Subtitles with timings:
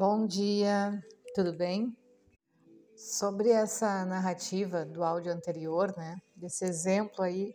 [0.00, 1.04] Bom dia,
[1.34, 1.92] tudo bem?
[2.96, 7.52] Sobre essa narrativa do áudio anterior, né, desse exemplo aí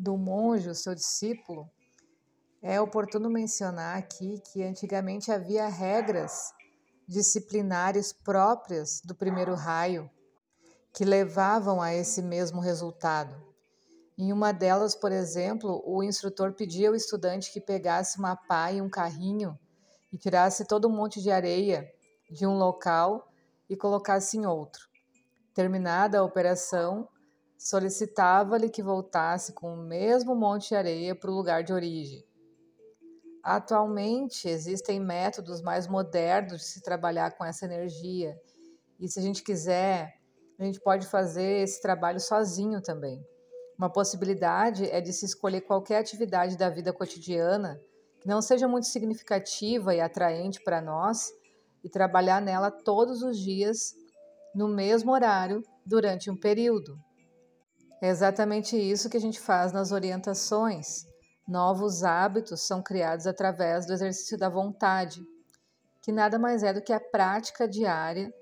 [0.00, 1.70] do monge, o seu discípulo,
[2.62, 6.54] é oportuno mencionar aqui que antigamente havia regras
[7.06, 10.10] disciplinares próprias do primeiro raio
[10.90, 13.36] que levavam a esse mesmo resultado.
[14.16, 18.80] Em uma delas, por exemplo, o instrutor pedia ao estudante que pegasse uma pá e
[18.80, 19.54] um carrinho
[20.16, 21.86] e tirasse todo um monte de areia
[22.30, 23.30] de um local
[23.68, 24.88] e colocasse em outro.
[25.52, 27.06] Terminada a operação,
[27.58, 32.24] solicitava-lhe que voltasse com o mesmo monte de areia para o lugar de origem.
[33.42, 38.40] Atualmente existem métodos mais modernos de se trabalhar com essa energia,
[38.98, 40.18] e se a gente quiser,
[40.58, 43.22] a gente pode fazer esse trabalho sozinho também.
[43.78, 47.78] Uma possibilidade é de se escolher qualquer atividade da vida cotidiana
[48.20, 51.30] que não seja muito significativa e atraente para nós
[51.84, 53.94] e trabalhar nela todos os dias
[54.54, 56.98] no mesmo horário durante um período.
[58.02, 61.06] É exatamente isso que a gente faz nas orientações.
[61.46, 65.22] Novos hábitos são criados através do exercício da vontade,
[66.02, 68.32] que nada mais é do que a prática diária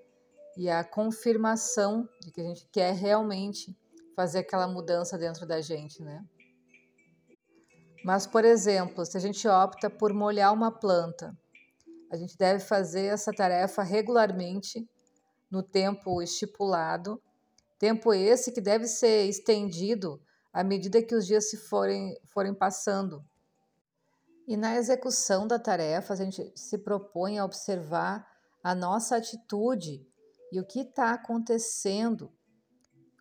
[0.57, 3.77] e a confirmação de que a gente quer realmente
[4.15, 6.25] fazer aquela mudança dentro da gente, né?
[8.05, 11.35] Mas, por exemplo, se a gente opta por molhar uma planta,
[12.11, 14.87] a gente deve fazer essa tarefa regularmente
[15.51, 17.21] no tempo estipulado,
[17.79, 20.21] tempo esse que deve ser estendido
[20.53, 23.25] à medida que os dias se forem, forem passando.
[24.47, 28.29] E na execução da tarefa, a gente se propõe a observar
[28.63, 30.07] a nossa atitude
[30.53, 32.31] e o que está acontecendo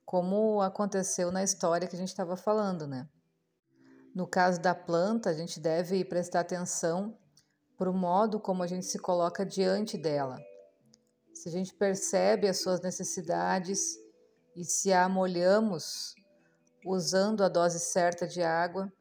[0.05, 3.07] como aconteceu na história que a gente estava falando, né?
[4.13, 7.17] No caso da planta, a gente deve prestar atenção
[7.75, 10.37] para o modo como a gente se coloca diante dela.
[11.33, 13.97] Se a gente percebe as suas necessidades
[14.55, 16.13] e se a molhamos
[16.85, 18.91] usando a dose certa de água,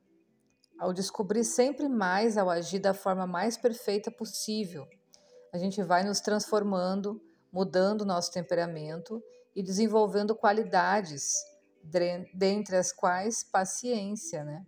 [0.78, 4.86] ao descobrir sempre mais ao agir da forma mais perfeita possível,
[5.52, 7.20] a gente vai nos transformando,
[7.52, 9.22] mudando nosso temperamento
[9.54, 11.34] e desenvolvendo qualidades,
[12.34, 14.64] dentre as quais paciência, né?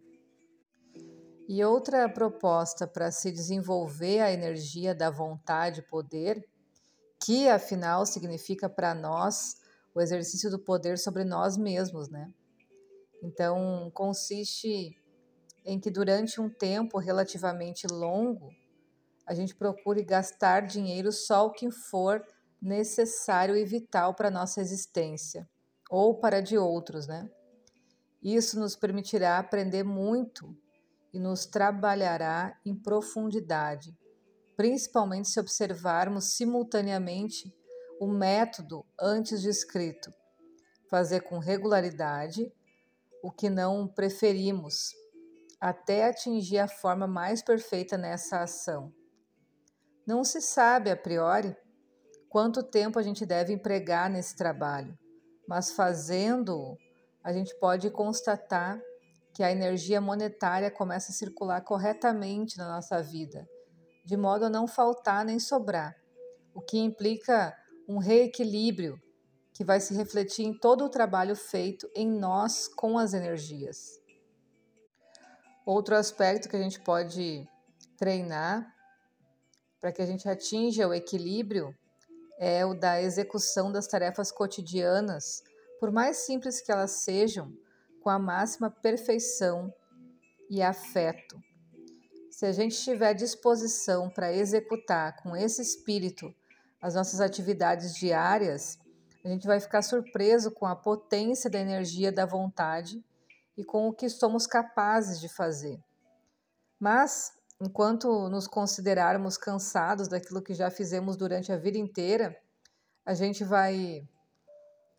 [1.46, 6.42] E outra proposta para se desenvolver a energia da vontade e poder,
[7.22, 9.56] que afinal significa para nós
[9.94, 12.32] o exercício do poder sobre nós mesmos, né?
[13.22, 14.98] Então, consiste
[15.66, 18.50] em que durante um tempo relativamente longo,
[19.26, 22.22] a gente procure gastar dinheiro só o que for
[22.60, 25.48] necessário e vital para nossa existência,
[25.90, 27.30] ou para de outros, né?
[28.22, 30.56] Isso nos permitirá aprender muito
[31.14, 33.96] e nos trabalhará em profundidade,
[34.56, 37.54] principalmente se observarmos simultaneamente
[38.00, 40.12] o método antes descrito,
[40.90, 42.52] fazer com regularidade
[43.22, 44.90] o que não preferimos,
[45.60, 48.92] até atingir a forma mais perfeita nessa ação.
[50.04, 51.56] Não se sabe a priori
[52.28, 54.98] quanto tempo a gente deve empregar nesse trabalho,
[55.48, 56.76] mas fazendo,
[57.22, 58.80] a gente pode constatar
[59.34, 63.46] que a energia monetária começa a circular corretamente na nossa vida,
[64.04, 65.94] de modo a não faltar nem sobrar,
[66.54, 67.52] o que implica
[67.88, 68.96] um reequilíbrio
[69.52, 74.00] que vai se refletir em todo o trabalho feito em nós com as energias.
[75.66, 77.46] Outro aspecto que a gente pode
[77.96, 78.72] treinar
[79.80, 81.74] para que a gente atinja o equilíbrio
[82.38, 85.42] é o da execução das tarefas cotidianas,
[85.80, 87.52] por mais simples que elas sejam,
[88.04, 89.72] com a máxima perfeição
[90.50, 91.40] e afeto.
[92.30, 96.30] Se a gente tiver disposição para executar com esse espírito
[96.82, 98.78] as nossas atividades diárias,
[99.24, 103.02] a gente vai ficar surpreso com a potência da energia da vontade
[103.56, 105.82] e com o que somos capazes de fazer.
[106.78, 112.36] Mas enquanto nos considerarmos cansados daquilo que já fizemos durante a vida inteira,
[113.06, 114.06] a gente vai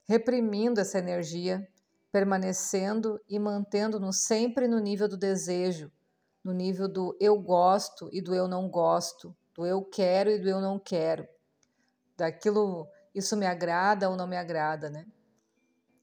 [0.08, 1.68] reprimindo essa energia,
[2.16, 5.92] permanecendo e mantendo-nos sempre no nível do desejo,
[6.42, 10.48] no nível do eu gosto e do eu não gosto, do eu quero e do
[10.48, 11.28] eu não quero,
[12.16, 15.06] daquilo isso me agrada ou não me agrada, né?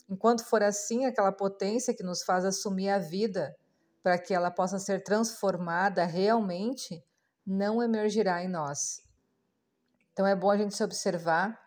[0.06, 3.56] Enquanto for assim, aquela potência que nos faz assumir a vida
[4.02, 7.02] para que ela possa ser transformada realmente,
[7.46, 9.02] não emergirá em nós.
[10.12, 11.58] Então é bom a gente se observar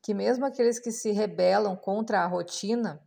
[0.00, 3.04] que mesmo aqueles que se rebelam contra a rotina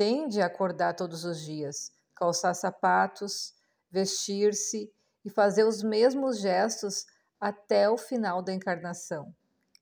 [0.00, 3.52] tendem a acordar todos os dias, calçar sapatos,
[3.90, 4.90] vestir-se
[5.22, 7.04] e fazer os mesmos gestos
[7.38, 9.34] até o final da encarnação,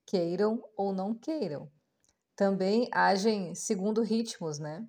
[0.04, 1.70] queiram ou não queiram.
[2.34, 4.84] Também agem segundo ritmos, né?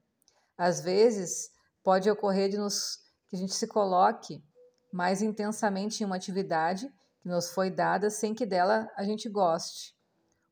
[0.57, 1.51] Às vezes
[1.83, 2.97] pode ocorrer de nos,
[3.27, 4.43] que a gente se coloque
[4.91, 6.91] mais intensamente em uma atividade
[7.21, 9.95] que nos foi dada sem que dela a gente goste,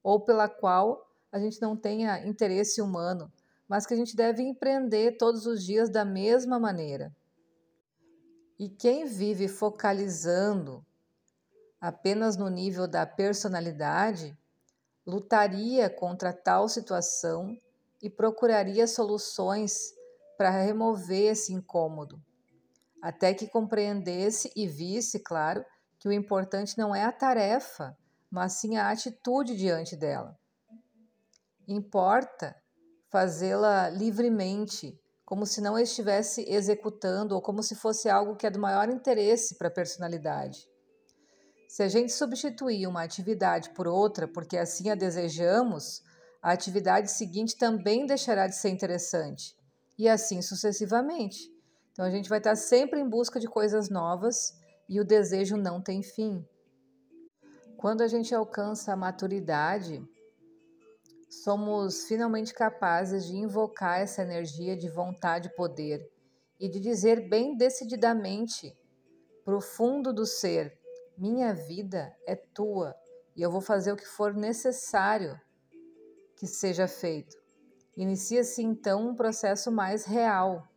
[0.04, 3.34] ou pela qual a gente não tenha interesse humano,
[3.68, 7.16] mas que a gente deve empreender todos os dias da mesma maneira.
[8.58, 10.86] E quem vive focalizando
[11.80, 14.38] apenas no nível da personalidade,
[15.06, 17.58] lutaria contra tal situação
[18.02, 19.94] e procuraria soluções
[20.38, 22.22] para remover esse incômodo,
[23.02, 25.64] até que compreendesse e visse, claro,
[26.00, 27.98] que o importante não é a tarefa,
[28.30, 30.38] mas sim a atitude diante dela.
[31.68, 32.56] Importa
[33.10, 38.60] fazê-la livremente, como se não estivesse executando ou como se fosse algo que é do
[38.60, 40.70] maior interesse para a personalidade.
[41.68, 46.02] Se a gente substituir uma atividade por outra porque assim a desejamos,
[46.42, 49.56] a atividade seguinte também deixará de ser interessante,
[49.98, 51.52] e assim sucessivamente.
[51.92, 54.54] Então a gente vai estar sempre em busca de coisas novas
[54.88, 56.46] e o desejo não tem fim.
[57.76, 60.02] Quando a gente alcança a maturidade,
[61.30, 66.10] somos finalmente capazes de invocar essa energia de vontade e poder
[66.60, 68.76] e de dizer bem decididamente,
[69.44, 70.78] profundo do ser:
[71.18, 72.96] minha vida é tua
[73.36, 75.40] e eu vou fazer o que for necessário
[76.36, 77.36] que seja feito.
[77.96, 80.68] Inicia-se então um processo mais real.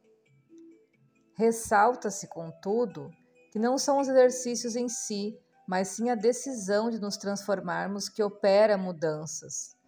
[1.35, 3.11] Ressalta-se, contudo,
[3.53, 8.23] que não são os exercícios em si, mas sim a decisão de nos transformarmos que
[8.23, 9.80] opera mudanças.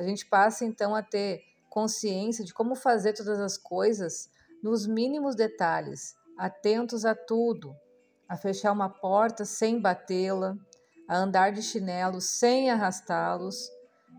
[0.00, 4.30] A gente passa então a ter consciência de como fazer todas as coisas
[4.62, 7.76] nos mínimos detalhes, atentos a tudo,
[8.26, 10.56] a fechar uma porta sem batê-la,
[11.06, 13.70] a andar de chinelo sem arrastá-los.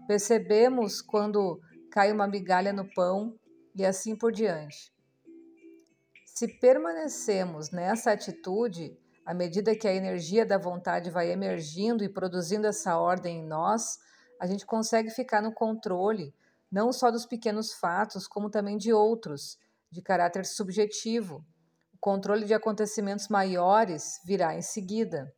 [0.08, 3.34] Percebemos quando cai uma migalha no pão
[3.76, 4.94] e assim por diante.
[6.28, 8.96] Se permanecemos nessa atitude,
[9.26, 13.98] à medida que a energia da vontade vai emergindo e produzindo essa ordem em nós,
[14.42, 16.34] a gente consegue ficar no controle
[16.72, 19.60] não só dos pequenos fatos, como também de outros,
[19.92, 21.46] de caráter subjetivo.
[21.94, 25.32] O controle de acontecimentos maiores virá em seguida.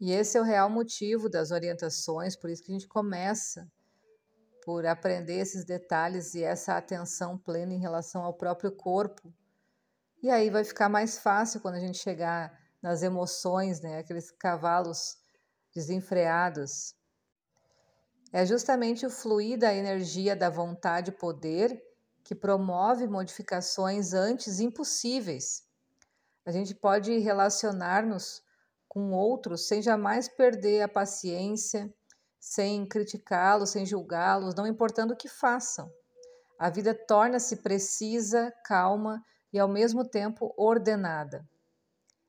[0.00, 3.70] E esse é o real motivo das orientações, por isso que a gente começa
[4.64, 9.30] por aprender esses detalhes e essa atenção plena em relação ao próprio corpo.
[10.22, 13.98] E aí vai ficar mais fácil quando a gente chegar nas emoções, né?
[13.98, 15.18] Aqueles cavalos
[15.74, 16.94] desenfreados.
[18.32, 21.82] É justamente o fluir da energia da vontade e poder
[22.24, 25.64] que promove modificações antes impossíveis.
[26.46, 28.42] A gente pode relacionar-nos
[28.88, 31.92] com outros sem jamais perder a paciência,
[32.40, 35.92] sem criticá-los, sem julgá-los, não importando o que façam.
[36.58, 41.46] A vida torna-se precisa, calma e ao mesmo tempo ordenada.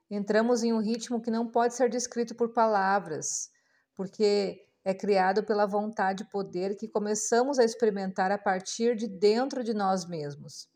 [0.09, 3.49] Entramos em um ritmo que não pode ser descrito por palavras,
[3.95, 9.63] porque é criado pela vontade e poder que começamos a experimentar a partir de dentro
[9.63, 10.69] de nós mesmos.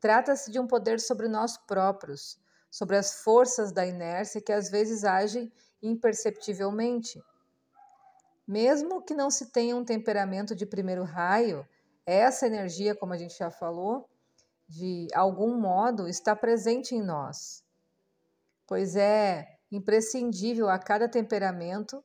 [0.00, 2.40] Trata-se de um poder sobre nós próprios,
[2.70, 5.52] sobre as forças da inércia que às vezes agem
[5.82, 7.22] imperceptivelmente.
[8.46, 11.66] Mesmo que não se tenha um temperamento de primeiro raio,
[12.04, 14.08] essa energia, como a gente já falou,
[14.66, 17.64] de algum modo está presente em nós,
[18.66, 22.02] pois é imprescindível a cada temperamento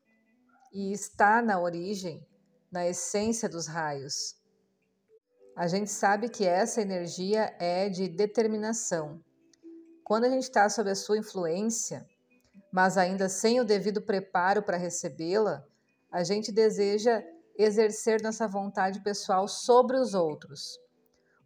[0.75, 2.21] e está na origem,
[2.69, 4.35] na essência dos raios.
[5.55, 9.23] A gente sabe que essa energia é de determinação.
[10.03, 12.05] Quando a gente está sob a sua influência,
[12.73, 15.65] mas ainda sem o devido preparo para recebê-la,
[16.11, 17.23] a gente deseja
[17.57, 20.77] exercer nossa vontade pessoal sobre os outros,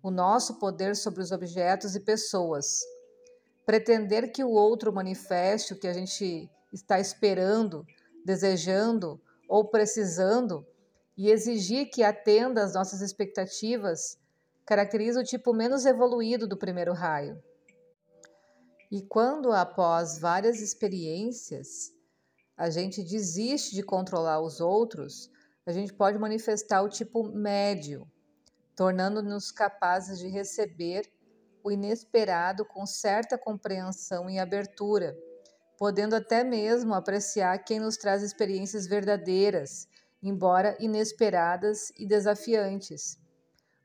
[0.01, 2.79] o nosso poder sobre os objetos e pessoas.
[3.63, 7.85] Pretender que o outro manifeste o que a gente está esperando
[8.29, 10.63] desejando ou precisando
[11.17, 14.19] e exigir que atenda às nossas expectativas
[14.67, 17.41] caracteriza o tipo menos evoluído do primeiro raio.
[18.91, 21.91] E quando, após várias experiências,
[22.55, 25.31] a gente desiste de controlar os outros,
[25.65, 28.07] a gente pode manifestar o tipo médio,
[28.75, 31.11] tornando-nos capazes de receber
[31.63, 35.17] o inesperado com certa compreensão e abertura
[35.79, 39.87] podendo até mesmo apreciar quem nos traz experiências verdadeiras,
[40.21, 43.17] embora inesperadas e desafiantes.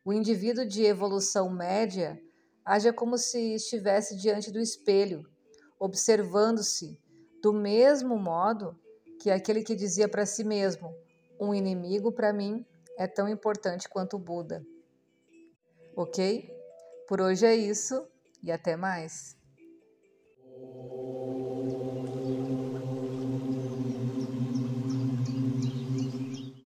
[0.05, 2.21] O indivíduo de evolução média
[2.65, 5.25] age como se estivesse diante do espelho,
[5.79, 6.99] observando-se
[7.41, 8.77] do mesmo modo
[9.21, 10.93] que aquele que dizia para si mesmo:
[11.39, 12.67] um inimigo para mim
[12.99, 14.67] é tão importante quanto o Buda.
[15.95, 16.51] Ok?
[17.07, 18.05] Por hoje é isso
[18.43, 19.37] e até mais.